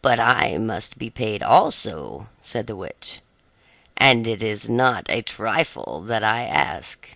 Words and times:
"But 0.00 0.18
I 0.18 0.58
must 0.58 0.98
be 0.98 1.08
paid, 1.08 1.40
also," 1.40 2.28
said 2.40 2.66
the 2.66 2.74
witch, 2.74 3.20
"and 3.96 4.26
it 4.26 4.42
is 4.42 4.68
not 4.68 5.06
a 5.08 5.22
trifle 5.22 6.00
that 6.00 6.24
I 6.24 6.42
ask. 6.42 7.10